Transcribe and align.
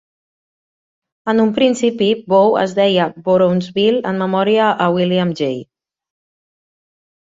En 1.33 1.41
un 1.43 1.51
principi 1.57 2.07
Bow 2.33 2.57
es 2.63 2.73
deia 2.79 3.05
Borownsville, 3.27 4.01
en 4.13 4.19
memòria 4.25 4.73
a 4.87 4.89
William 4.97 5.35
J. 5.43 5.53